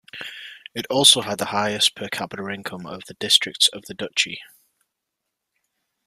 [0.73, 4.41] It also had the highest per capita income of the districts of the duchy.